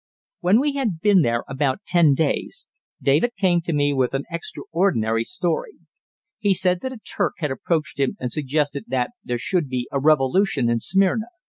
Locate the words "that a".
6.81-6.97